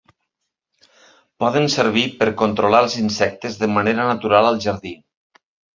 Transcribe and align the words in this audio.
Poden 1.43 1.69
servir 1.75 2.07
per 2.23 2.29
controlar 2.41 2.83
els 2.87 2.99
insectes 3.05 3.63
de 3.65 3.73
manera 3.79 4.11
natural 4.15 4.53
al 4.53 4.63
jardí. 4.69 5.01